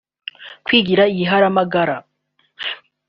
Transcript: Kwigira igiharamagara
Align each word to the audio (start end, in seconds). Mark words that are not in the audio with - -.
Kwigira 0.65 1.03
igiharamagara 1.13 1.95